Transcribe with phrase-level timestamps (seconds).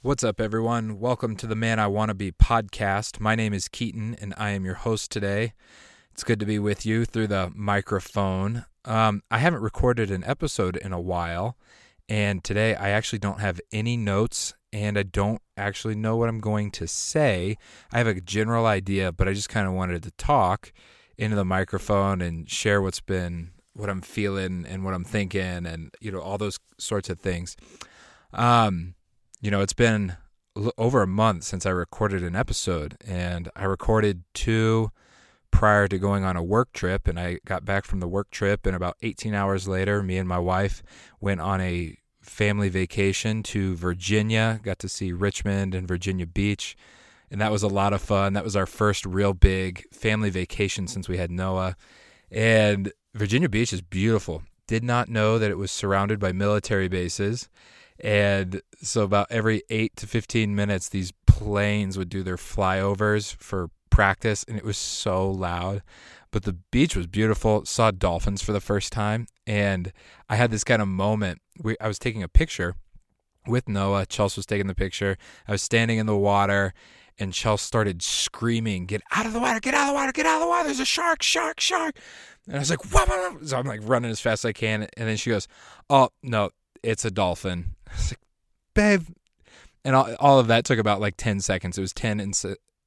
[0.00, 1.00] What's up, everyone?
[1.00, 3.18] Welcome to the Man I Want to Be podcast.
[3.18, 5.54] My name is Keaton, and I am your host today.
[6.12, 8.64] It's good to be with you through the microphone.
[8.84, 11.56] Um, I haven't recorded an episode in a while,
[12.08, 16.38] and today I actually don't have any notes, and I don't actually know what I'm
[16.38, 17.56] going to say.
[17.92, 20.72] I have a general idea, but I just kind of wanted to talk
[21.16, 25.90] into the microphone and share what's been, what I'm feeling, and what I'm thinking, and
[26.00, 27.56] you know all those sorts of things.
[28.32, 28.94] Um,
[29.40, 30.16] you know, it's been
[30.76, 34.90] over a month since I recorded an episode, and I recorded two
[35.50, 37.06] prior to going on a work trip.
[37.06, 40.28] And I got back from the work trip, and about 18 hours later, me and
[40.28, 40.82] my wife
[41.20, 46.76] went on a family vacation to Virginia, got to see Richmond and Virginia Beach.
[47.30, 48.32] And that was a lot of fun.
[48.32, 51.76] That was our first real big family vacation since we had Noah.
[52.30, 54.42] And Virginia Beach is beautiful.
[54.66, 57.48] Did not know that it was surrounded by military bases
[58.00, 63.70] and so, about every eight to 15 minutes, these planes would do their flyovers for
[63.90, 65.82] practice, and it was so loud.
[66.30, 67.64] But the beach was beautiful.
[67.64, 69.26] Saw dolphins for the first time.
[69.46, 69.92] And
[70.28, 71.40] I had this kind of moment.
[71.60, 72.74] We, I was taking a picture
[73.46, 74.06] with Noah.
[74.06, 75.16] Chelsea was taking the picture.
[75.48, 76.74] I was standing in the water,
[77.18, 80.26] and Chelsea started screaming, Get out of the water, get out of the water, get
[80.26, 80.64] out of the water.
[80.64, 81.96] There's a shark, shark, shark.
[82.46, 84.86] And I was like, Whoa, so I'm like running as fast as I can.
[84.96, 85.48] And then she goes,
[85.88, 86.50] Oh, no,
[86.82, 87.74] it's a dolphin.
[87.88, 88.20] I was like,
[88.74, 89.04] babe.
[89.84, 91.78] And all, all of that took about like 10 seconds.
[91.78, 92.32] It was 10 in,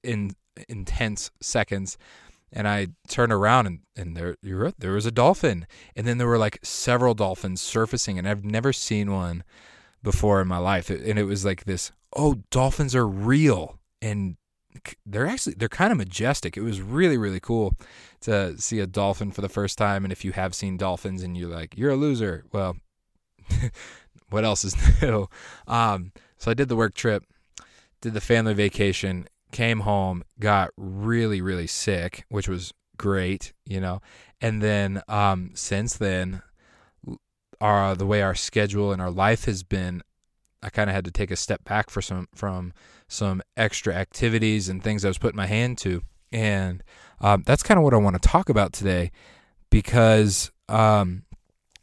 [0.04, 0.36] in
[0.70, 1.98] intense seconds.
[2.54, 4.36] And I turned around and, and there
[4.78, 5.66] there was a dolphin.
[5.96, 9.44] And then there were like several dolphins surfacing, and I've never seen one
[10.04, 10.90] before in my life.
[10.90, 13.80] And it was like this, oh, dolphins are real.
[14.02, 14.36] And
[15.06, 16.58] they're actually they're kind of majestic.
[16.58, 17.76] It was really really cool
[18.22, 20.04] to see a dolphin for the first time.
[20.04, 22.78] And if you have seen dolphins and you're like you're a loser, well,
[24.32, 25.28] what else is new?
[25.68, 27.24] Um, so I did the work trip,
[28.02, 34.02] did the family vacation, came home, got really, really sick, which was great, you know.
[34.42, 36.42] And then um, since then,
[37.60, 40.02] our the way our schedule and our life has been,
[40.64, 42.74] I kind of had to take a step back for some from
[43.08, 46.84] some extra activities and things I was putting my hand to, and
[47.20, 49.12] um, that's kind of what I want to talk about today,
[49.70, 51.24] because um,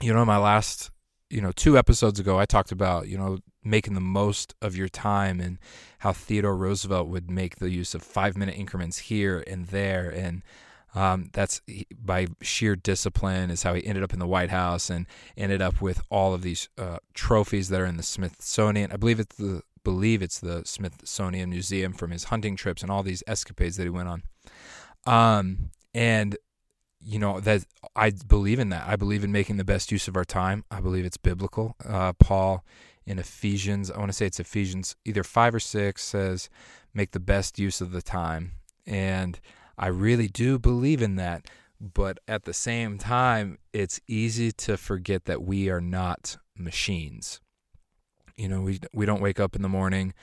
[0.02, 0.90] you know my last
[1.30, 4.88] you know, two episodes ago, I talked about, you know, making the most of your
[4.88, 5.58] time and
[5.98, 10.08] how Theodore Roosevelt would make the use of five minute increments here and there.
[10.08, 10.42] And
[10.94, 11.60] um, that's
[11.92, 15.06] by sheer discipline, is how he ended up in the White House and
[15.36, 18.90] ended up with all of these uh, trophies that are in the Smithsonian.
[18.90, 23.02] I believe it's the believe it's the Smithsonian Museum from his hunting trips and all
[23.02, 24.22] these escapades that he went on.
[25.06, 26.36] Um, and
[27.00, 27.64] you know that
[27.94, 28.86] I believe in that.
[28.86, 30.64] I believe in making the best use of our time.
[30.70, 31.76] I believe it's biblical.
[31.84, 32.64] Uh, Paul
[33.06, 36.50] in Ephesians, I want to say it's Ephesians either five or six says,
[36.92, 38.52] "Make the best use of the time,"
[38.86, 39.38] and
[39.76, 41.48] I really do believe in that.
[41.80, 47.40] But at the same time, it's easy to forget that we are not machines.
[48.36, 50.14] You know, we we don't wake up in the morning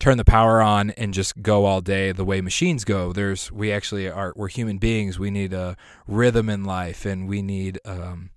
[0.00, 3.12] turn the power on and just go all day the way machines go.
[3.12, 5.18] There's we actually are we're human beings.
[5.18, 5.76] We need a
[6.08, 8.30] rhythm in life, and we need um,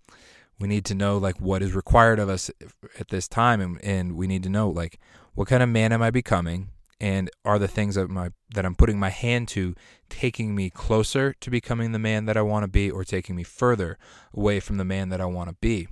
[0.60, 2.52] we need to know like what is required of us
[3.00, 5.00] at this time, and, and we need to know like
[5.34, 6.70] what kind of man am I becoming,
[7.00, 9.74] and are the things that my that I'm putting my hand to
[10.10, 13.44] taking me closer to becoming the man that I want to be, or taking me
[13.44, 13.98] further
[14.34, 15.88] away from the man that I want to be,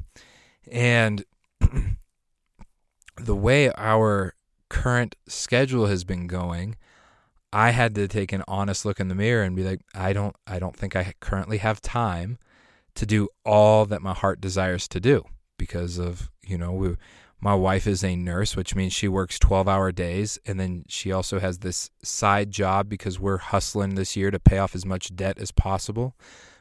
[0.69, 1.23] and
[3.17, 4.35] the way our
[4.71, 6.77] current schedule has been going,
[7.51, 10.33] I had to take an honest look in the mirror and be like, I don't
[10.47, 12.37] I don't think I currently have time
[12.95, 15.25] to do all that my heart desires to do
[15.57, 16.95] because of, you know, we,
[17.41, 21.39] my wife is a nurse, which means she works 12-hour days and then she also
[21.39, 25.37] has this side job because we're hustling this year to pay off as much debt
[25.37, 26.15] as possible.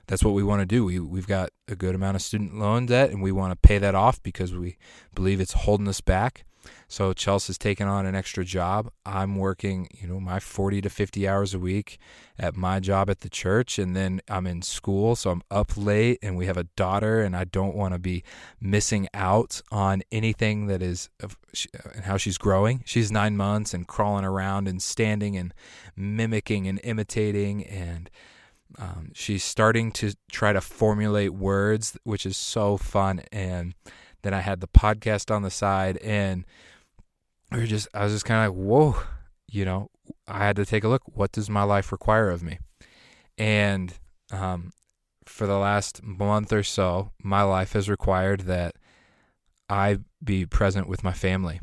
[0.09, 0.85] That's what we want to do.
[0.85, 3.79] We we've got a good amount of student loan debt and we want to pay
[3.79, 4.79] that off because we
[5.15, 6.45] believe it's holding us back.
[6.89, 8.91] So Chelsea's taking on an extra job.
[9.07, 11.99] I'm working, you know, my 40 to 50 hours a week
[12.39, 16.19] at my job at the church and then I'm in school, so I'm up late
[16.23, 18.25] and we have a daughter and I don't want to be
[18.61, 21.37] missing out on anything that is of
[21.95, 22.83] and how she's growing.
[22.85, 25.55] She's 9 months and crawling around and standing and
[25.97, 28.11] mimicking and imitating and
[28.79, 33.75] um, she's starting to try to formulate words, which is so fun and
[34.23, 36.45] then I had the podcast on the side, and
[37.51, 38.97] we were just, I was just kind of like, whoa,
[39.49, 39.91] you know,
[40.29, 41.03] I had to take a look.
[41.07, 42.59] What does my life require of me?
[43.39, 43.95] And
[44.31, 44.73] um,
[45.25, 48.75] for the last month or so, my life has required that
[49.69, 51.61] I be present with my family.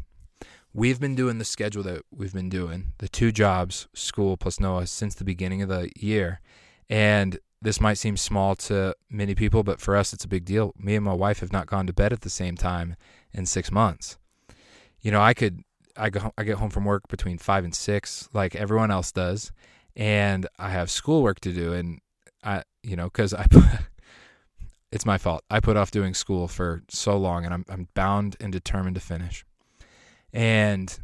[0.77, 4.85] we've been doing the schedule that we've been doing, the two jobs, school plus Noah,
[4.85, 6.39] since the beginning of the year.
[6.87, 10.73] And this might seem small to many people, but for us, it's a big deal.
[10.77, 12.95] Me and my wife have not gone to bed at the same time
[13.33, 14.17] in six months.
[15.01, 15.61] You know, I could,
[15.95, 19.51] I go, I get home from work between five and six, like everyone else does,
[19.95, 21.99] and I have schoolwork to do, and
[22.43, 23.45] I, you know, because I,
[24.91, 25.43] it's my fault.
[25.49, 29.01] I put off doing school for so long, and I'm, I'm bound and determined to
[29.01, 29.43] finish.
[30.31, 30.97] And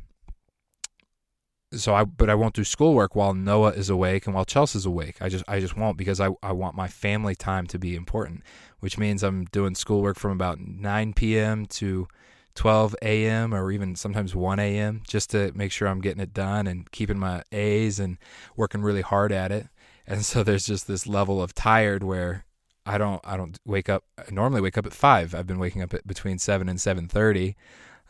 [1.75, 5.17] so I but I won't do schoolwork while Noah is awake and while Chelsea's awake.
[5.21, 8.43] I just I just won't because I, I want my family time to be important,
[8.79, 11.65] which means I'm doing schoolwork from about 9 p.m.
[11.67, 12.07] to
[12.55, 13.53] 12 a.m.
[13.53, 15.01] or even sometimes 1 a.m.
[15.07, 18.17] just to make sure I'm getting it done and keeping my A's and
[18.55, 19.67] working really hard at it.
[20.05, 22.45] And so there's just this level of tired where
[22.85, 25.33] I don't I don't wake up I normally wake up at 5.
[25.33, 27.55] I've been waking up at between 7 and 7:30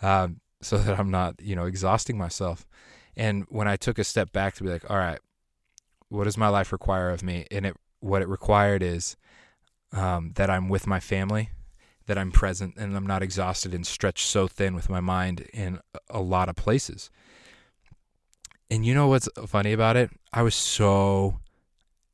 [0.01, 2.67] um, so that I'm not, you know, exhausting myself.
[3.15, 5.19] And when I took a step back to be like, all right,
[6.09, 7.45] what does my life require of me?
[7.51, 9.15] And it what it required is
[9.93, 11.51] um, that I'm with my family,
[12.07, 15.79] that I'm present, and I'm not exhausted and stretched so thin with my mind in
[16.09, 17.09] a lot of places.
[18.69, 20.09] And you know what's funny about it?
[20.33, 21.39] I was so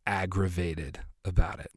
[0.06, 1.72] aggravated about it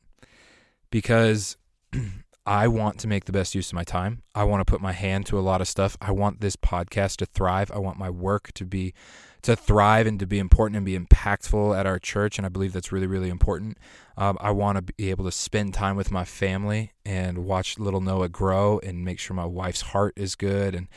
[0.91, 1.57] because
[2.45, 4.23] I want to make the best use of my time.
[4.35, 5.97] I want to put my hand to a lot of stuff.
[6.01, 7.71] I want this podcast to thrive.
[7.71, 8.95] I want my work to be
[9.43, 12.39] to thrive and to be important and be impactful at our church.
[12.39, 13.77] And I believe that's really, really important.
[14.17, 18.01] Um, I want to be able to spend time with my family and watch little
[18.01, 20.89] Noah grow and make sure my wife's heart is good and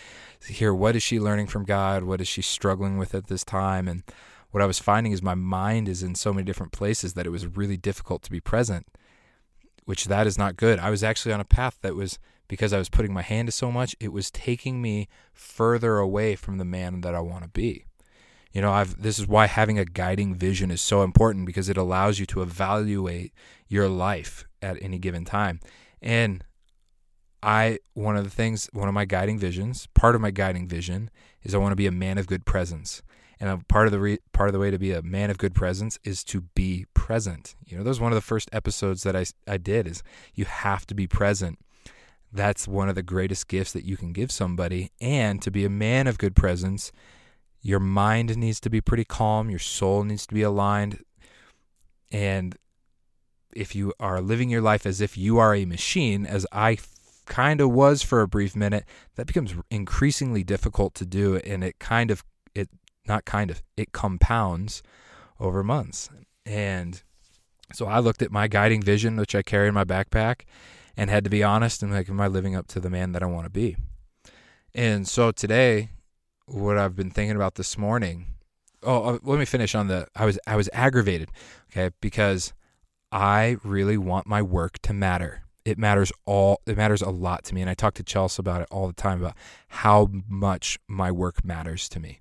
[0.48, 3.88] hear what is she learning from God, what is she struggling with at this time,
[3.88, 4.04] and
[4.52, 7.32] what I was finding is my mind is in so many different places that it
[7.32, 8.88] was really difficult to be present
[9.86, 10.80] which that is not good.
[10.80, 13.52] I was actually on a path that was because I was putting my hand to
[13.52, 17.50] so much, it was taking me further away from the man that I want to
[17.50, 17.86] be.
[18.52, 21.78] You know, I've this is why having a guiding vision is so important because it
[21.78, 23.34] allows you to evaluate
[23.68, 25.60] your life at any given time.
[26.02, 26.44] And
[27.44, 31.10] I one of the things, one of my guiding visions, part of my guiding vision
[31.44, 33.04] is I want to be a man of good presence.
[33.40, 35.38] And a part of the re- part of the way to be a man of
[35.38, 37.56] good presence is to be present.
[37.66, 40.04] You know, that was one of the first episodes that I I did is
[40.34, 41.60] you have to be present.
[42.32, 44.92] That's one of the greatest gifts that you can give somebody.
[45.00, 46.92] And to be a man of good presence,
[47.62, 51.04] your mind needs to be pretty calm, your soul needs to be aligned.
[52.12, 52.58] And
[53.56, 56.78] if you are living your life as if you are a machine, as I
[57.26, 58.86] kind of was for a brief minute,
[59.16, 62.24] that becomes increasingly difficult to do and it kind of
[63.08, 64.84] not kind of, it compounds
[65.40, 66.10] over months.
[66.46, 67.02] And
[67.74, 70.42] so I looked at my guiding vision, which I carry in my backpack,
[70.96, 73.24] and had to be honest and like, am I living up to the man that
[73.24, 73.76] I want to be?
[74.74, 75.90] And so today,
[76.48, 78.28] what I've been thinking about this morning.
[78.84, 80.08] Oh, uh, let me finish on the.
[80.16, 81.32] I was I was aggravated,
[81.72, 82.54] okay, because
[83.12, 85.44] I really want my work to matter.
[85.64, 86.62] It matters all.
[86.68, 88.94] It matters a lot to me, and I talk to Chelsea about it all the
[88.94, 89.36] time about
[89.70, 92.20] how much my work matters to me.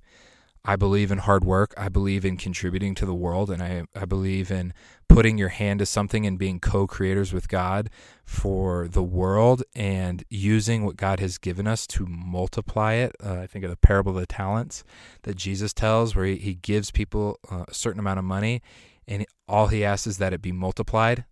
[0.64, 1.74] I believe in hard work.
[1.76, 3.50] I believe in contributing to the world.
[3.50, 4.72] And I, I believe in
[5.08, 7.90] putting your hand to something and being co creators with God
[8.24, 13.14] for the world and using what God has given us to multiply it.
[13.22, 14.84] Uh, I think of the parable of the talents
[15.24, 18.62] that Jesus tells, where he, he gives people uh, a certain amount of money
[19.06, 21.24] and all he asks is that it be multiplied.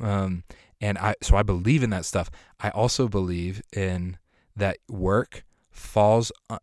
[0.00, 0.44] Um,
[0.80, 2.30] and I, so I believe in that stuff.
[2.60, 4.18] I also believe in
[4.56, 6.58] that work falls, uh,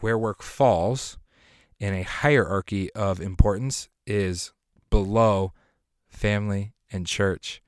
[0.00, 1.18] where work falls
[1.82, 4.52] in a hierarchy of importance is
[4.88, 5.52] below
[6.08, 7.60] family and church.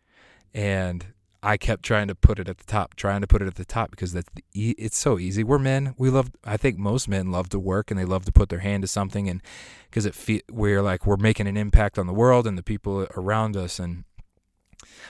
[0.54, 1.06] And
[1.42, 3.64] I kept trying to put it at the top, trying to put it at the
[3.64, 5.42] top because that's the e- it's so easy.
[5.42, 5.96] We're men.
[5.98, 6.30] We love.
[6.44, 8.86] I think most men love to work and they love to put their hand to
[8.86, 9.42] something, and
[9.90, 13.08] because it fe- we're like we're making an impact on the world and the people
[13.16, 14.04] around us, and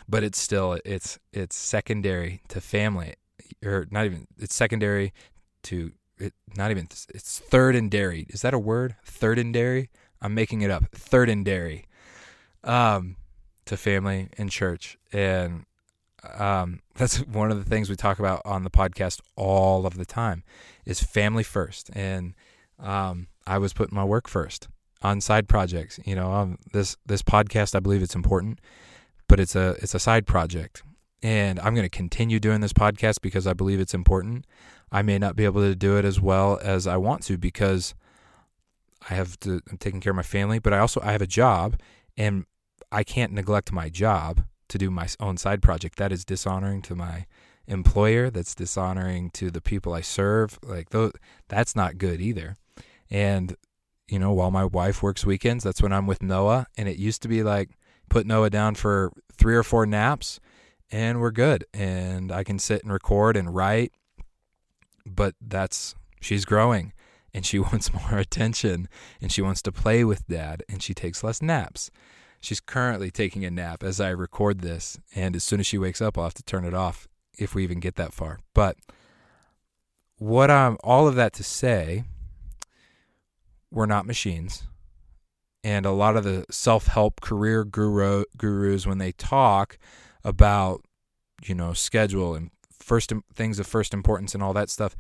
[0.09, 3.15] but it's still it's it's secondary to family,
[3.63, 5.13] or not even it's secondary
[5.65, 8.27] to it not even it's third and dairy.
[8.29, 8.97] Is that a word?
[9.05, 9.91] Third and dairy?
[10.21, 10.85] I'm making it up.
[10.93, 11.87] Third and dairy.
[12.63, 13.17] Um,
[13.67, 15.65] to family and church, and
[16.39, 20.05] um, that's one of the things we talk about on the podcast all of the
[20.05, 20.45] time
[20.85, 21.91] is family first.
[21.95, 22.35] And
[22.79, 24.69] um, I was putting my work first
[25.03, 26.01] on side projects.
[26.05, 28.61] You know, um, this this podcast, I believe it's important,
[29.29, 30.83] but it's a it's a side project,
[31.23, 34.47] and I'm going to continue doing this podcast because I believe it's important.
[34.93, 37.95] I may not be able to do it as well as I want to because
[39.11, 41.27] I have to I'm taking care of my family, but I also I have a
[41.27, 41.79] job
[42.17, 42.45] and
[42.91, 45.97] I can't neglect my job to do my own side project.
[45.97, 47.27] That is dishonoring to my
[47.67, 50.59] employer, that's dishonoring to the people I serve.
[50.63, 51.13] Like those
[51.49, 52.57] that's not good either.
[53.11, 53.57] And
[54.09, 57.23] you know, while my wife works weekends, that's when I'm with Noah and it used
[57.23, 57.71] to be like
[58.09, 60.41] put Noah down for 3 or 4 naps
[60.91, 63.93] and we're good and I can sit and record and write.
[65.07, 66.93] But that's she's growing
[67.33, 68.89] and she wants more attention
[69.21, 71.91] and she wants to play with dad and she takes less naps.
[72.41, 76.03] She's currently taking a nap as I record this, and as soon as she wakes
[76.03, 77.09] up, I'll have to turn it off
[77.39, 78.39] if we even get that far.
[78.55, 78.77] But
[80.19, 82.05] what I'm all of that to say,
[83.71, 84.65] we're not machines.
[85.63, 89.79] And a lot of the self-help career guru gurus when they talk
[90.23, 90.85] about,
[91.43, 92.51] you know, schedule and
[92.85, 94.95] first things of first importance and all that stuff,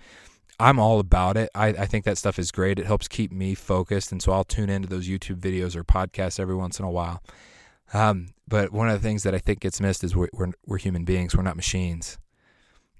[0.58, 1.50] I'm all about it.
[1.54, 2.78] I, I think that stuff is great.
[2.78, 4.12] It helps keep me focused.
[4.12, 7.22] And so I'll tune into those YouTube videos or podcasts every once in a while.
[7.92, 10.78] Um, but one of the things that I think gets missed is we're, we're, we're
[10.78, 11.36] human beings.
[11.36, 12.18] We're not machines.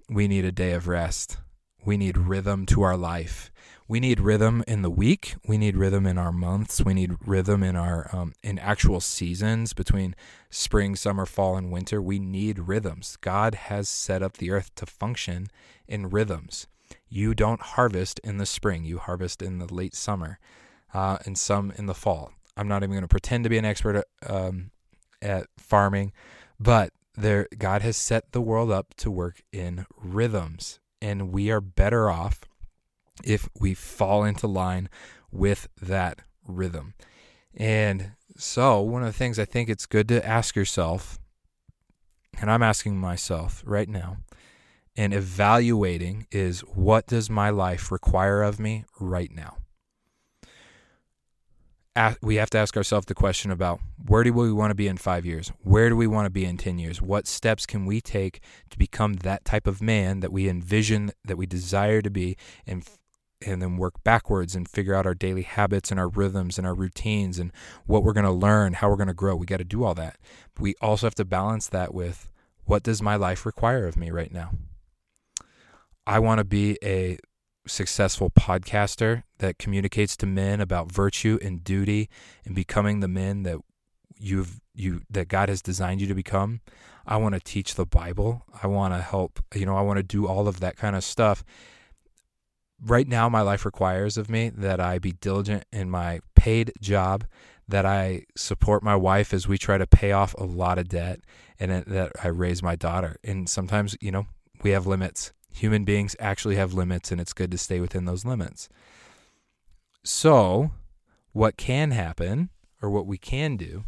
[0.09, 1.39] We need a day of rest.
[1.87, 3.51] We need rhythm to our life.
[3.87, 5.35] We need rhythm in the week.
[5.47, 6.83] We need rhythm in our months.
[6.83, 10.15] We need rhythm in our um, in actual seasons between
[10.49, 12.01] spring, summer, fall, and winter.
[12.01, 13.19] We need rhythms.
[13.21, 15.49] God has set up the earth to function
[15.87, 16.67] in rhythms
[17.09, 20.39] you don't harvest in the spring, you harvest in the late summer
[20.93, 22.33] uh, and some in the fall.
[22.57, 24.71] I'm not even going to pretend to be an expert at, um,
[25.23, 26.13] at farming,
[26.59, 31.61] but there, God has set the world up to work in rhythms, and we are
[31.61, 32.41] better off
[33.23, 34.89] if we fall into line
[35.31, 36.95] with that rhythm.
[37.55, 41.19] And so, one of the things I think it's good to ask yourself,
[42.41, 44.17] and I'm asking myself right now,
[44.97, 49.59] and evaluating is what does my life require of me right now?
[52.21, 54.97] we have to ask ourselves the question about where do we want to be in
[54.97, 55.53] five years?
[55.63, 57.01] Where do we want to be in 10 years?
[57.01, 58.41] What steps can we take
[58.71, 62.85] to become that type of man that we envision, that we desire to be, and
[63.47, 66.75] and then work backwards and figure out our daily habits and our rhythms and our
[66.75, 67.53] routines and
[67.87, 69.37] what we're going to learn, how we're going to grow.
[69.37, 70.19] We got to do all that.
[70.59, 72.31] We also have to balance that with
[72.65, 74.53] what does my life require of me right now?
[76.07, 77.19] I want to be a
[77.67, 82.09] successful podcaster that communicates to men about virtue and duty
[82.45, 83.59] and becoming the men that
[84.17, 86.61] you've you that God has designed you to become.
[87.07, 88.45] I want to teach the Bible.
[88.63, 91.05] I want to help, you know, I want to do all of that kind of
[91.05, 91.45] stuff.
[92.83, 97.25] Right now my life requires of me that I be diligent in my paid job,
[97.67, 101.21] that I support my wife as we try to pay off a lot of debt
[101.59, 103.17] and that I raise my daughter.
[103.25, 104.27] And sometimes, you know,
[104.63, 108.25] we have limits human beings actually have limits and it's good to stay within those
[108.25, 108.69] limits.
[110.03, 110.73] So,
[111.33, 112.51] what can happen
[112.83, 113.85] or what we can do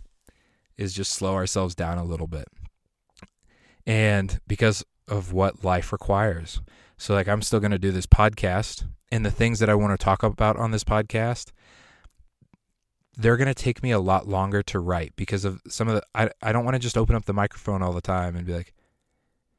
[0.79, 2.49] is just slow ourselves down a little bit.
[3.87, 6.61] And because of what life requires.
[6.99, 9.99] So, like, I'm still going to do this podcast, and the things that I want
[9.99, 11.53] to talk about on this podcast,
[13.17, 16.03] they're going to take me a lot longer to write because of some of the.
[16.15, 18.55] I, I don't want to just open up the microphone all the time and be
[18.55, 18.73] like,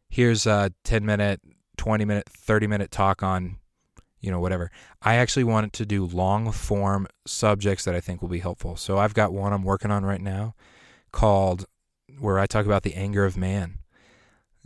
[0.10, 1.41] here's a 10 minute
[1.77, 3.58] 20 minute, 30 minute talk on,
[4.20, 4.72] you know, whatever.
[5.01, 8.75] I actually wanted to do long form subjects that I think will be helpful.
[8.75, 10.56] So I've got one I'm working on right now
[11.12, 11.65] called
[12.20, 13.79] where I talk about the anger of man.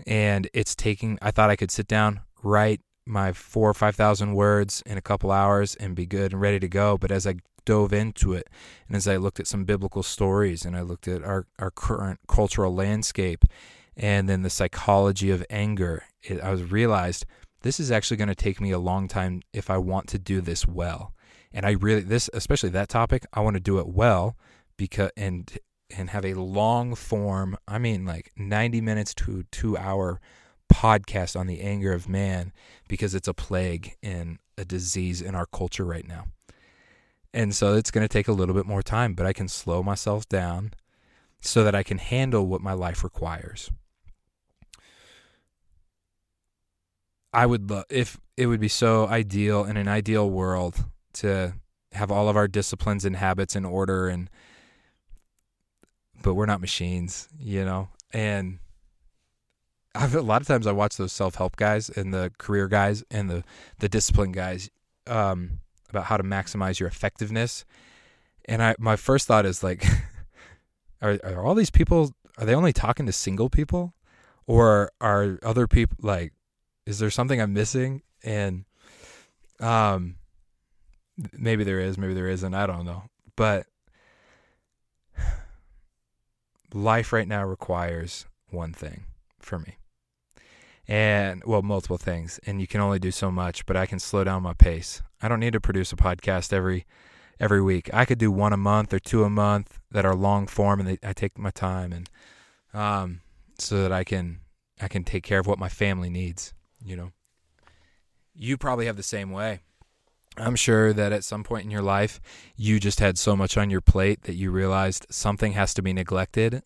[0.08, 4.84] And it's taking, I thought I could sit down, write my four or 5,000 words
[4.86, 6.98] in a couple hours and be good and ready to go.
[6.98, 8.48] But as I dove into it
[8.88, 12.20] and as I looked at some biblical stories and I looked at our, our current
[12.28, 13.46] cultural landscape
[13.96, 17.26] and then the psychology of anger it, I was realized
[17.62, 20.42] this is actually going to take me a long time if I want to do
[20.42, 21.14] this well.
[21.54, 24.38] And I really this especially that topic, I want to do it well
[24.78, 25.52] because and
[25.96, 30.22] and have a long form, I mean like 90 minutes to 2 hour
[30.74, 32.52] podcast on the anger of man
[32.88, 36.26] because it's a plague and a disease in our culture right now.
[37.34, 39.82] And so it's going to take a little bit more time, but I can slow
[39.82, 40.74] myself down
[41.42, 43.70] so that I can handle what my life requires.
[47.34, 51.54] I would love if it would be so ideal in an ideal world to
[51.94, 54.30] have all of our disciplines and habits in order and
[56.22, 57.90] but we're not machines, you know.
[58.14, 58.60] And
[59.94, 63.30] I've a lot of times I watch those self-help guys and the career guys and
[63.30, 63.44] the
[63.80, 64.70] the discipline guys
[65.08, 67.66] um, about how to maximize your effectiveness.
[68.46, 69.86] And I my first thought is like
[71.02, 73.94] are are all these people are they only talking to single people
[74.48, 76.34] or are other people like
[76.86, 78.02] is there something I'm missing?
[78.24, 78.66] And
[79.60, 80.16] um
[81.34, 83.04] maybe there is, maybe there isn't, I don't know.
[83.36, 83.68] But
[86.74, 89.04] life right now requires one thing
[89.40, 89.78] for me.
[90.92, 93.66] And well, multiple things, and you can only do so much.
[93.66, 95.02] But I can slow down my pace.
[95.22, 96.86] I don't need to produce a podcast every
[97.40, 97.90] every week.
[97.94, 100.90] I could do one a month or two a month that are long form, and
[100.90, 102.10] they, I take my time and
[102.74, 103.22] um,
[103.58, 104.42] so that I can
[104.82, 106.54] I can take care of what my family needs.
[106.84, 107.12] You know,
[108.36, 109.62] you probably have the same way.
[110.36, 112.20] I'm sure that at some point in your life,
[112.58, 115.94] you just had so much on your plate that you realized something has to be
[115.94, 116.64] neglected,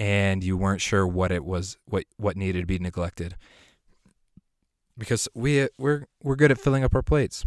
[0.00, 3.36] and you weren't sure what it was, what what needed to be neglected.
[4.96, 7.44] Because we we're we're good at filling up our plates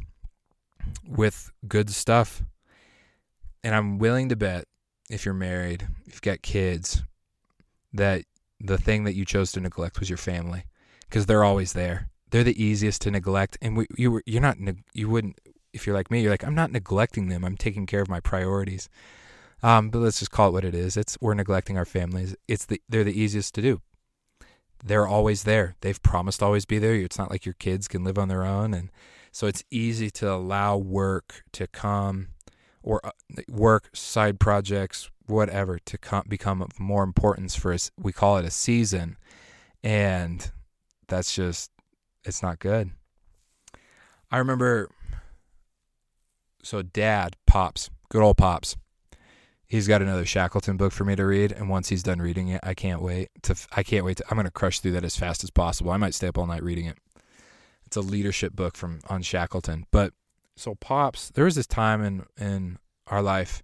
[1.07, 2.43] with good stuff,
[3.63, 4.65] and I'm willing to bet
[5.09, 7.03] if you're married, if you've got kids,
[7.91, 8.23] that
[8.59, 10.65] the thing that you chose to neglect was your family,
[11.09, 12.09] because they're always there.
[12.29, 13.57] They're the easiest to neglect.
[13.63, 14.57] And we, you you're not
[14.93, 15.39] you wouldn't
[15.73, 17.43] if you're like me you're like I'm not neglecting them.
[17.43, 18.89] I'm taking care of my priorities
[19.63, 20.97] um, but let's just call it what it is.
[20.97, 22.35] It's we're neglecting our families.
[22.47, 23.81] It's the they're the easiest to do.
[24.83, 25.75] They're always there.
[25.79, 26.93] They've promised to always be there.
[26.95, 28.73] It's not like your kids can live on their own.
[28.73, 28.91] And
[29.31, 32.27] so it's easy to allow work to come
[32.83, 33.11] or uh,
[33.47, 38.43] work side projects whatever to come, become of more importance for us we call it
[38.45, 39.15] a season.
[39.81, 40.51] And
[41.07, 41.71] that's just
[42.25, 42.91] it's not good.
[44.29, 44.89] I remember
[46.61, 48.75] so dad, Pops, good old Pops.
[49.73, 52.61] He's got another Shackleton book for me to read, and once he's done reading it,
[52.61, 53.55] I can't wait to.
[53.75, 54.23] I can't wait to.
[54.29, 55.89] I'm going to crush through that as fast as possible.
[55.89, 56.99] I might stay up all night reading it.
[57.87, 59.87] It's a leadership book from on Shackleton.
[59.89, 60.13] But
[60.55, 62.77] so Pops, there was this time in in
[63.07, 63.63] our life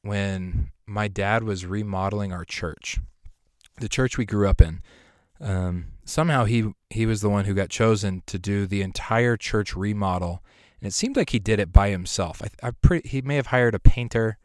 [0.00, 2.98] when my dad was remodeling our church,
[3.78, 4.80] the church we grew up in.
[5.38, 9.76] Um, somehow he he was the one who got chosen to do the entire church
[9.76, 10.42] remodel,
[10.80, 12.40] and it seemed like he did it by himself.
[12.42, 14.38] I, I pretty, he may have hired a painter,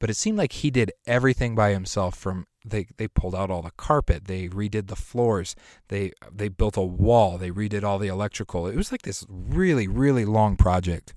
[0.00, 2.16] but it seemed like he did everything by himself.
[2.16, 5.54] From they they pulled out all the carpet, they redid the floors,
[5.88, 8.66] they they built a wall, they redid all the electrical.
[8.66, 11.14] It was like this really really long project,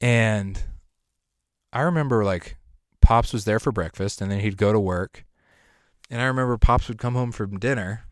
[0.00, 0.62] and
[1.72, 2.56] I remember like
[3.02, 5.24] Pops was there for breakfast, and then he'd go to work
[6.10, 8.06] and I remember Pops would come home from dinner,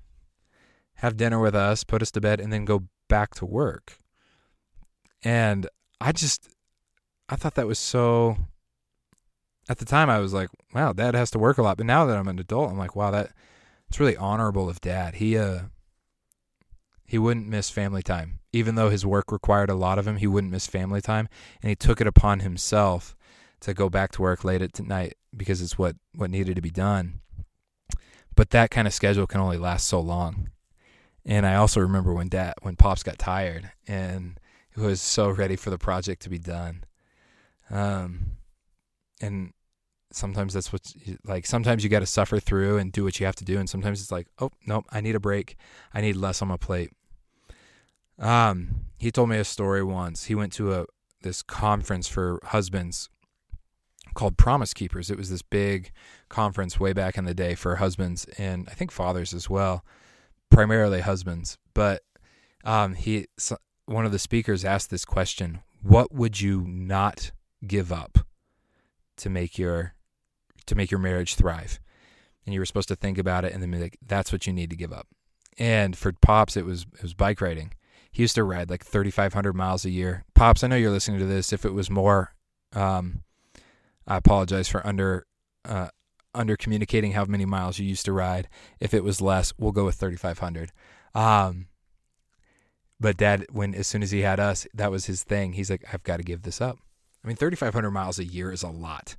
[0.96, 3.98] have dinner with us, put us to bed, and then go back to work.
[5.22, 5.68] And
[6.00, 6.48] I just,
[7.28, 8.36] I thought that was so.
[9.68, 12.04] At the time, I was like, "Wow, Dad has to work a lot." But now
[12.06, 13.32] that I'm an adult, I'm like, "Wow, that
[13.88, 15.16] it's really honorable of Dad.
[15.16, 15.64] He uh,
[17.06, 20.16] he wouldn't miss family time, even though his work required a lot of him.
[20.16, 21.28] He wouldn't miss family time,
[21.60, 23.14] and he took it upon himself
[23.60, 26.70] to go back to work late at night because it's what what needed to be
[26.70, 27.20] done.
[28.34, 30.48] But that kind of schedule can only last so long.
[31.24, 34.40] And I also remember when dad when pops got tired and
[34.74, 36.84] was so ready for the project to be done.
[37.70, 38.38] Um
[39.22, 39.52] and
[40.10, 40.92] sometimes that's what
[41.24, 43.68] like sometimes you got to suffer through and do what you have to do and
[43.68, 45.56] sometimes it's like, "Oh, nope, I need a break.
[45.94, 46.90] I need less on my plate."
[48.18, 50.24] Um he told me a story once.
[50.24, 50.86] He went to a
[51.22, 53.08] this conference for husbands
[54.14, 55.10] called Promise Keepers.
[55.10, 55.92] It was this big
[56.28, 59.84] conference way back in the day for husbands and I think fathers as well,
[60.50, 61.58] primarily husbands.
[61.74, 62.02] But
[62.64, 63.26] um, he,
[63.86, 67.32] one of the speakers asked this question: What would you not
[67.66, 68.18] give up
[69.18, 69.94] to make your
[70.66, 71.80] to make your marriage thrive?
[72.44, 74.52] And you were supposed to think about it and then be like, "That's what you
[74.52, 75.06] need to give up."
[75.58, 77.72] And for pops, it was it was bike riding.
[78.10, 80.24] He used to ride like 3,500 miles a year.
[80.34, 81.52] Pops, I know you're listening to this.
[81.52, 82.34] If it was more,
[82.74, 83.22] um,
[84.06, 85.26] I apologize for under
[85.64, 85.88] uh,
[86.34, 88.48] under communicating how many miles you used to ride.
[88.80, 90.72] If it was less, we'll go with 3,500.
[91.14, 91.66] Um,
[93.00, 95.54] but dad, when as soon as he had us, that was his thing.
[95.54, 96.78] He's like, I've got to give this up.
[97.24, 99.16] I mean, 3,500 miles a year is a lot.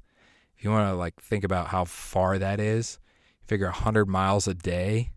[0.58, 3.00] If you want to like think about how far that is,
[3.46, 5.12] figure 100 miles a day.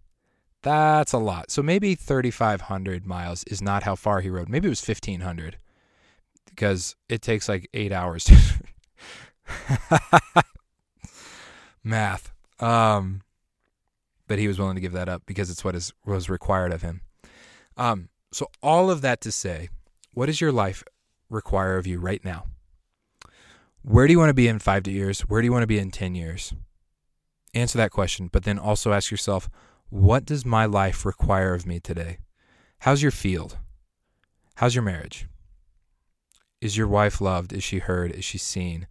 [0.62, 1.50] That's a lot.
[1.50, 4.48] So maybe 3,500 miles is not how far he rode.
[4.48, 5.58] Maybe it was 1,500
[6.46, 8.24] because it takes like eight hours.
[8.24, 8.36] To
[11.84, 12.32] Math.
[12.58, 13.22] Um,
[14.26, 16.82] but he was willing to give that up because it's what is was required of
[16.82, 17.02] him.
[17.76, 19.68] Um, so all of that to say,
[20.12, 20.82] what does your life
[21.30, 22.46] require of you right now?
[23.88, 25.20] Where do you want to be in five years?
[25.20, 26.52] Where do you want to be in ten years?
[27.54, 29.48] Answer that question, but then also ask yourself,
[29.90, 32.18] what does my life require of me today?
[32.80, 33.58] How's your field?
[34.56, 35.28] How's your marriage?
[36.60, 37.52] Is your wife loved?
[37.52, 38.10] Is she heard?
[38.10, 38.88] Is she seen?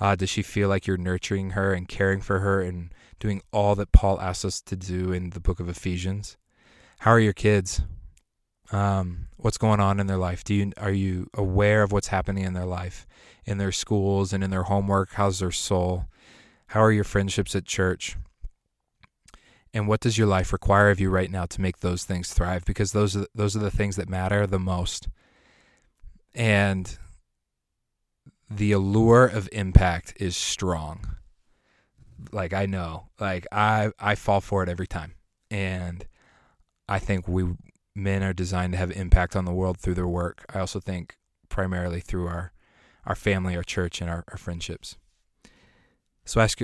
[0.00, 3.76] Uh, does she feel like you're nurturing her and caring for her and doing all
[3.76, 6.36] that Paul asks us to do in the book of Ephesians?
[6.98, 7.82] How are your kids?
[8.72, 10.42] Um, what's going on in their life?
[10.44, 13.06] Do you are you aware of what's happening in their life,
[13.44, 15.12] in their schools and in their homework?
[15.12, 16.06] How's their soul?
[16.68, 18.16] How are your friendships at church?
[19.72, 22.64] And what does your life require of you right now to make those things thrive?
[22.64, 25.08] Because those are those are the things that matter the most.
[26.34, 26.96] And
[28.50, 31.16] the allure of impact is strong.
[32.32, 35.14] Like I know, like I I fall for it every time.
[35.50, 36.06] And
[36.88, 37.44] I think we
[37.94, 40.44] men are designed to have impact on the world through their work.
[40.52, 41.16] I also think
[41.48, 42.52] primarily through our
[43.06, 44.96] our family, our church, and our, our friendships.
[46.24, 46.58] So ask,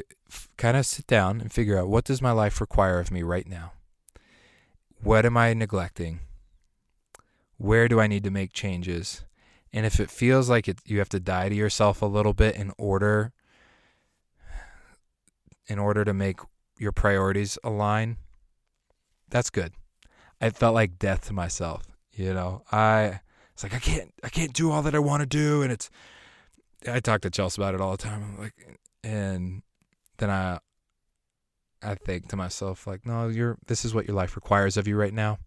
[0.56, 3.46] kind of sit down and figure out what does my life require of me right
[3.46, 3.72] now.
[5.02, 6.20] What am I neglecting?
[7.58, 9.22] Where do I need to make changes?
[9.70, 12.56] And if it feels like it, you have to die to yourself a little bit
[12.56, 13.32] in order
[15.66, 16.40] in order to make
[16.78, 18.16] your priorities align,
[19.28, 19.72] that's good.
[20.40, 21.84] I felt like death to myself.
[22.12, 23.20] You know, I
[23.52, 25.90] it's like I can't I can't do all that I want to do, and it's.
[26.88, 28.22] I talk to Chelsea about it all the time.
[28.22, 29.62] I'm like, and
[30.16, 30.60] then I
[31.82, 34.96] I think to myself like, no, you're this is what your life requires of you
[34.96, 35.38] right now,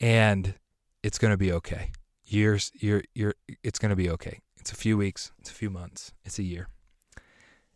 [0.00, 0.54] and
[1.02, 1.90] it's gonna be okay.
[2.24, 4.40] Years, you're you're it's gonna be okay.
[4.58, 6.68] It's a few weeks, it's a few months, it's a year.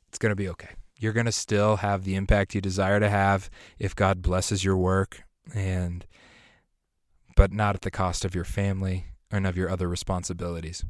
[0.09, 0.71] It's gonna be okay.
[0.97, 5.23] You're gonna still have the impact you desire to have if God blesses your work
[5.55, 6.05] and
[7.39, 10.85] but not at the cost of your family and of your other responsibilities.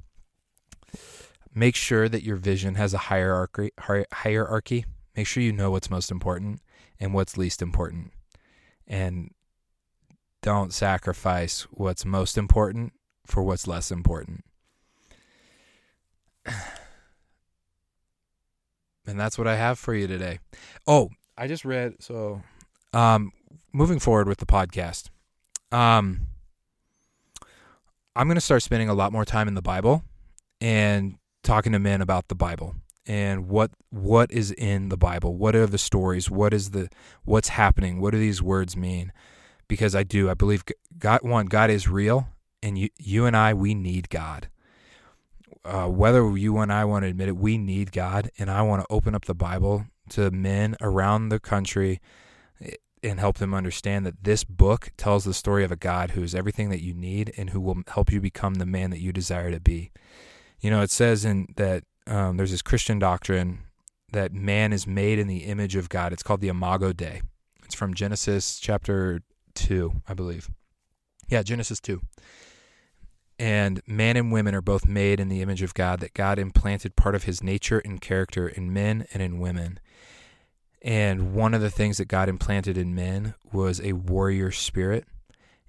[1.54, 3.70] Make sure that your vision has a hierarchy.
[3.78, 4.86] Hierarchy.
[5.14, 6.62] Make sure you know what's most important
[6.98, 8.12] and what's least important,
[8.86, 9.34] and
[10.40, 12.94] don't sacrifice what's most important
[13.26, 14.42] for what's less important.
[19.06, 20.38] And that's what I have for you today.
[20.86, 22.42] Oh, I just read so
[22.92, 23.32] um
[23.72, 25.08] moving forward with the podcast.
[25.72, 26.27] Um
[28.18, 30.02] I'm going to start spending a lot more time in the Bible
[30.60, 32.74] and talking to men about the Bible
[33.06, 35.36] and what what is in the Bible.
[35.36, 36.28] What are the stories?
[36.28, 36.88] What is the
[37.24, 38.00] what's happening?
[38.00, 39.12] What do these words mean?
[39.68, 40.64] Because I do, I believe
[40.98, 42.26] God one God is real
[42.60, 44.48] and you you and I we need God.
[45.64, 48.82] Uh, whether you and I want to admit it, we need God, and I want
[48.82, 52.00] to open up the Bible to men around the country
[53.02, 56.34] and help them understand that this book tells the story of a God who is
[56.34, 59.50] everything that you need and who will help you become the man that you desire
[59.50, 59.90] to be.
[60.60, 63.60] You know, it says in that um, there's this Christian doctrine
[64.12, 66.12] that man is made in the image of God.
[66.12, 67.22] It's called the Imago Dei.
[67.64, 69.20] It's from Genesis chapter
[69.54, 70.50] 2, I believe.
[71.28, 72.00] Yeah, Genesis 2.
[73.38, 76.96] And man and women are both made in the image of God, that God implanted
[76.96, 79.78] part of his nature and character in men and in women.
[80.82, 85.04] And one of the things that God implanted in men was a warrior spirit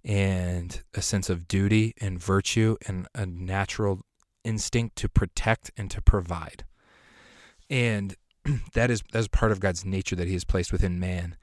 [0.03, 4.01] and a sense of duty and virtue and a natural
[4.43, 6.63] instinct to protect and to provide.
[7.69, 8.15] And
[8.73, 11.35] that is that's part of God's nature that he has placed within man.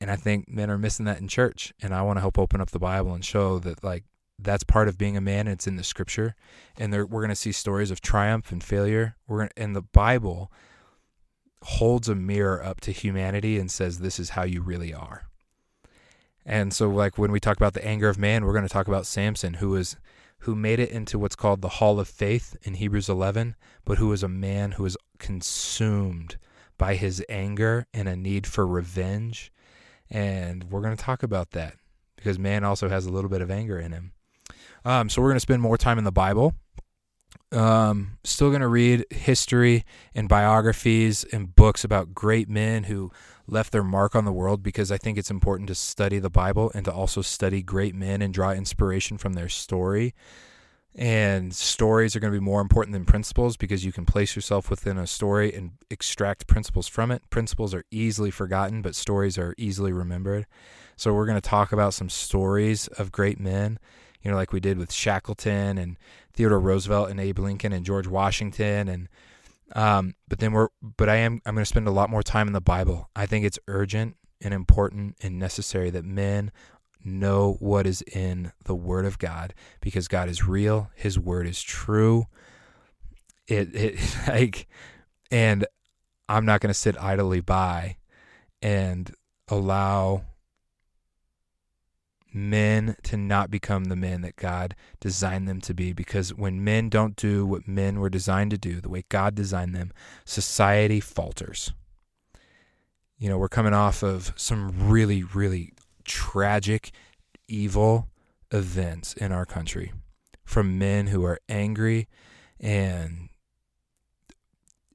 [0.00, 1.72] And I think men are missing that in church.
[1.80, 4.04] And I want to help open up the Bible and show that like
[4.38, 6.34] that's part of being a man and it's in the scripture.
[6.76, 9.16] And there, we're going to see stories of triumph and failure.
[9.28, 10.50] We're in the Bible
[11.64, 15.24] holds a mirror up to humanity and says, This is how you really are.
[16.46, 18.88] And so, like when we talk about the anger of man, we're going to talk
[18.88, 19.96] about Samson, who is
[20.40, 24.08] who made it into what's called the Hall of Faith in Hebrews 11, but who
[24.08, 26.36] was a man who was consumed
[26.76, 29.50] by his anger and a need for revenge.
[30.10, 31.76] And we're going to talk about that
[32.16, 34.12] because man also has a little bit of anger in him.
[34.84, 36.54] Um, so we're going to spend more time in the Bible.
[37.52, 43.12] Um, still going to read history and biographies and books about great men who
[43.46, 46.72] left their mark on the world because I think it's important to study the Bible
[46.74, 50.14] and to also study great men and draw inspiration from their story.
[50.96, 54.70] And stories are going to be more important than principles because you can place yourself
[54.70, 57.28] within a story and extract principles from it.
[57.30, 60.46] Principles are easily forgotten, but stories are easily remembered.
[60.96, 63.80] So, we're going to talk about some stories of great men
[64.24, 65.96] you know, like we did with Shackleton and
[66.32, 69.08] Theodore Roosevelt and Abe Lincoln and George Washington and
[69.72, 72.46] um, but then we're but I am I'm going to spend a lot more time
[72.46, 73.10] in the Bible.
[73.14, 76.52] I think it's urgent and important and necessary that men
[77.04, 81.62] know what is in the word of God because God is real, his word is
[81.62, 82.26] true.
[83.46, 84.68] It it like
[85.30, 85.66] and
[86.28, 87.96] I'm not going to sit idly by
[88.62, 89.12] and
[89.48, 90.24] allow
[92.34, 95.92] men to not become the men that God designed them to be.
[95.92, 99.74] Because when men don't do what men were designed to do, the way God designed
[99.74, 99.92] them,
[100.24, 101.72] society falters.
[103.18, 105.72] You know, we're coming off of some really, really
[106.04, 106.90] tragic,
[107.48, 108.08] evil
[108.50, 109.92] events in our country
[110.44, 112.06] from men who are angry
[112.60, 113.28] and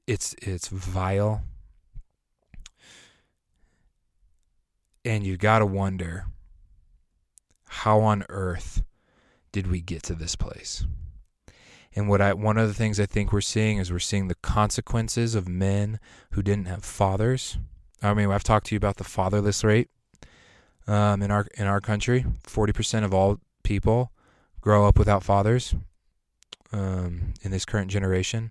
[0.06, 1.42] it's it's vile
[5.04, 6.26] And you got to wonder
[7.70, 8.82] how on earth
[9.52, 10.84] did we get to this place?
[11.94, 14.34] And what I one of the things I think we're seeing is we're seeing the
[14.36, 15.98] consequences of men
[16.32, 17.58] who didn't have fathers.
[18.02, 19.88] I mean, I've talked to you about the fatherless rate
[20.86, 22.24] um, in our in our country.
[22.42, 24.12] Forty percent of all people
[24.60, 25.74] grow up without fathers
[26.72, 28.50] um, in this current generation.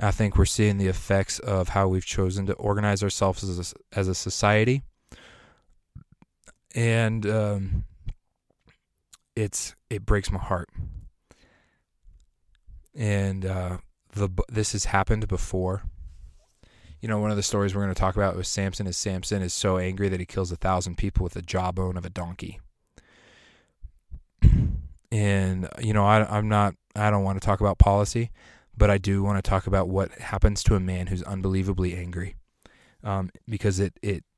[0.00, 3.98] I think we're seeing the effects of how we've chosen to organize ourselves as a,
[3.98, 4.82] as a society,
[6.74, 7.84] and um,
[9.38, 10.68] it's it breaks my heart.
[12.94, 13.78] And uh,
[14.14, 15.82] the this has happened before.
[17.00, 18.86] You know, one of the stories we're going to talk about was Samson.
[18.88, 22.04] Is Samson is so angry that he kills a thousand people with the jawbone of
[22.04, 22.60] a donkey.
[25.10, 26.74] And you know, I, I'm not.
[26.96, 28.30] I don't want to talk about policy
[28.78, 32.36] but I do want to talk about what happens to a man who's unbelievably angry,
[33.02, 34.24] um, because it it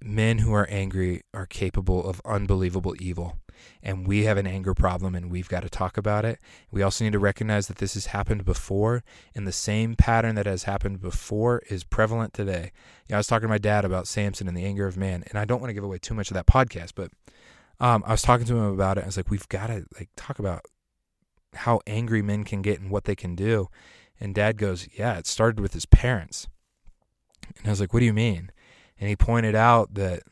[0.00, 3.38] men who are angry are capable of unbelievable evil,
[3.82, 6.38] and we have an anger problem, and we've got to talk about it.
[6.70, 9.02] We also need to recognize that this has happened before,
[9.34, 12.72] and the same pattern that has happened before is prevalent today.
[13.08, 15.24] You know, I was talking to my dad about Samson and the anger of man,
[15.28, 17.10] and I don't want to give away too much of that podcast, but.
[17.78, 19.02] Um, I was talking to him about it.
[19.02, 20.62] I was like, "We've got to like talk about
[21.56, 23.68] how angry men can get and what they can do.
[24.20, 26.48] And dad goes, Yeah, it started with his parents.
[27.58, 28.50] And I was like, What do you mean?
[28.98, 30.22] And he pointed out that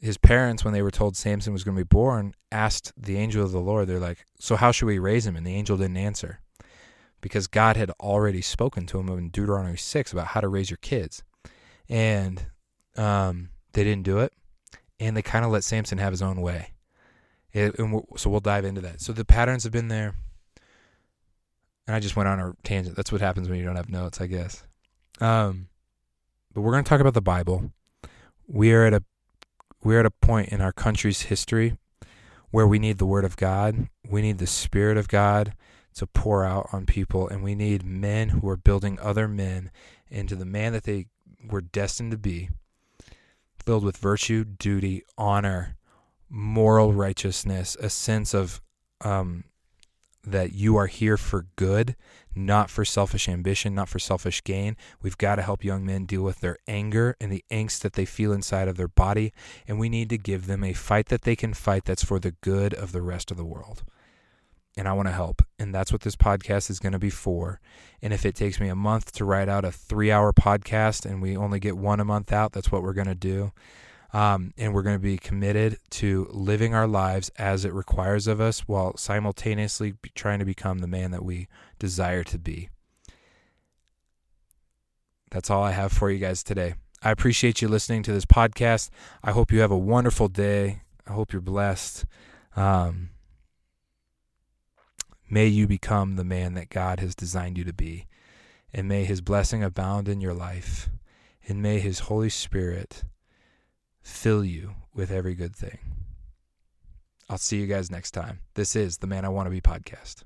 [0.00, 3.44] his parents, when they were told Samson was going to be born, asked the angel
[3.44, 5.36] of the Lord, They're like, So how should we raise him?
[5.36, 6.40] And the angel didn't answer
[7.20, 10.76] because God had already spoken to him in Deuteronomy 6 about how to raise your
[10.78, 11.22] kids.
[11.88, 12.46] And
[12.96, 14.32] um, they didn't do it.
[15.00, 16.72] And they kind of let Samson have his own way.
[17.52, 19.00] It, and so we'll dive into that.
[19.00, 20.14] So the patterns have been there
[21.86, 22.96] and I just went on a tangent.
[22.96, 24.64] That's what happens when you don't have notes, I guess.
[25.20, 25.68] Um,
[26.56, 27.70] but we're going to talk about the Bible.
[28.48, 29.04] We are at a
[29.84, 31.76] we're at a point in our country's history
[32.50, 33.90] where we need the Word of God.
[34.08, 35.52] We need the Spirit of God
[35.96, 39.70] to pour out on people, and we need men who are building other men
[40.08, 41.08] into the man that they
[41.46, 42.48] were destined to be,
[43.62, 45.76] filled with virtue, duty, honor,
[46.30, 48.62] moral righteousness, a sense of
[49.02, 49.44] um,
[50.26, 51.96] that you are here for good,
[52.34, 54.76] not for selfish ambition, not for selfish gain.
[55.00, 58.04] We've got to help young men deal with their anger and the angst that they
[58.04, 59.32] feel inside of their body,
[59.66, 62.32] and we need to give them a fight that they can fight that's for the
[62.42, 63.84] good of the rest of the world.
[64.76, 67.60] And I want to help, and that's what this podcast is going to be for.
[68.02, 71.22] And if it takes me a month to write out a three hour podcast and
[71.22, 73.52] we only get one a month out, that's what we're going to do.
[74.16, 78.40] Um, and we're going to be committed to living our lives as it requires of
[78.40, 81.48] us while simultaneously trying to become the man that we
[81.78, 82.70] desire to be.
[85.30, 86.76] That's all I have for you guys today.
[87.02, 88.88] I appreciate you listening to this podcast.
[89.22, 90.80] I hope you have a wonderful day.
[91.06, 92.06] I hope you're blessed.
[92.56, 93.10] Um,
[95.28, 98.06] may you become the man that God has designed you to be.
[98.72, 100.88] And may his blessing abound in your life.
[101.46, 103.04] And may his Holy Spirit
[104.06, 105.78] fill you with every good thing.
[107.28, 108.38] I'll see you guys next time.
[108.54, 110.22] This is the Man I Want to Be podcast.